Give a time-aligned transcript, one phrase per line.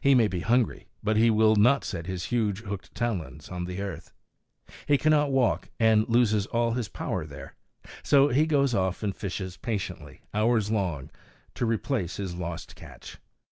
[0.00, 3.80] He may be hungry, but he will not set his huge hooked talons on the
[3.80, 4.12] earth.
[4.88, 7.54] He cannot walk, and loses all his power there.
[8.02, 11.10] So he goes off and fishes patiently, hours long,
[11.54, 13.18] to replace his lost catch.